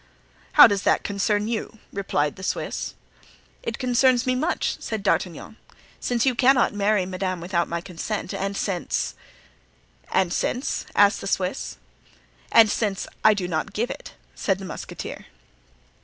"How 0.53 0.65
does 0.65 0.81
that 0.81 1.03
concern 1.03 1.47
you?" 1.47 1.77
replied 1.93 2.35
the 2.35 2.41
Swiss. 2.41 2.95
"It 3.61 3.77
concerns 3.77 4.25
me 4.25 4.33
much," 4.33 4.77
said 4.81 5.03
D'Artagnan, 5.03 5.57
"since 5.99 6.25
you 6.25 6.33
cannot 6.33 6.73
marry 6.73 7.05
madame 7.05 7.39
without 7.39 7.67
my 7.67 7.81
consent 7.81 8.33
and 8.33 8.57
since——" 8.57 9.13
"And 10.11 10.33
since?" 10.33 10.87
asked 10.95 11.21
the 11.21 11.27
Swiss. 11.27 11.77
"And 12.51 12.67
since—I 12.67 13.35
do 13.35 13.47
not 13.47 13.73
give 13.73 13.91
it," 13.91 14.15
said 14.33 14.57
the 14.57 14.65
musketeer. 14.65 15.27